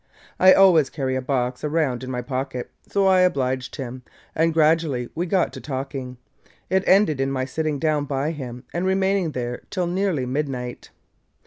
[0.39, 4.01] I always carry a box around in my pocket, so I obliged him,
[4.33, 6.17] and gradually we got to talking.
[6.71, 10.89] It ended in my sitting down by him and remaining there till nearly midnight.